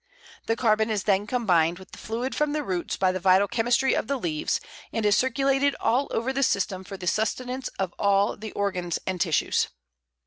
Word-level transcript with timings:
The 0.47 0.55
carbon 0.55 0.89
is 0.89 1.03
then 1.03 1.27
combined 1.27 1.77
with 1.77 1.91
the 1.91 1.99
fluid 1.99 2.33
from 2.33 2.53
the 2.53 2.63
roots 2.63 2.97
by 2.97 3.11
the 3.11 3.19
vital 3.19 3.47
chemistry 3.47 3.93
of 3.93 4.07
the 4.07 4.17
leaves, 4.17 4.59
and 4.91 5.05
is 5.05 5.15
circulated 5.15 5.75
all 5.79 6.07
over 6.09 6.33
the 6.33 6.41
system 6.41 6.83
for 6.83 6.97
the 6.97 7.05
sustenance 7.05 7.67
of 7.77 7.93
all 7.99 8.35
the 8.35 8.51
organs 8.53 8.97
and 9.05 9.21
tissues. 9.21 9.67